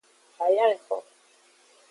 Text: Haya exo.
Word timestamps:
Haya 0.37 0.65
exo. 0.73 0.97